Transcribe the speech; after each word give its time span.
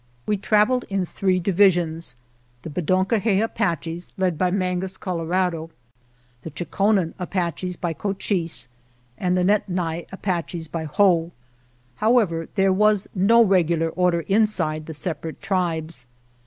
We 0.25 0.35
traveled 0.35 0.83
in 0.89 1.05
three 1.05 1.39
divisions: 1.39 2.15
the 2.63 2.71
Bedon 2.71 3.05
kohe 3.05 3.39
Apaches 3.43 4.09
led 4.17 4.35
by 4.35 4.49
Mangus 4.49 4.97
Colorado, 4.97 5.69
the 6.41 6.49
Chokonen 6.49 7.13
Apaches 7.19 7.75
by 7.75 7.93
Cochise, 7.93 8.67
and 9.15 9.37
the 9.37 9.43
Nedni 9.45 10.07
Apaches 10.11 10.67
by 10.67 10.85
Whoa; 10.85 11.29
however, 11.97 12.47
there 12.55 12.73
was 12.73 13.07
no 13.13 13.43
regular 13.43 13.89
order 13.89 14.21
inside 14.21 14.87
the 14.87 14.95
separate 14.95 15.39
tribes. 15.39 16.07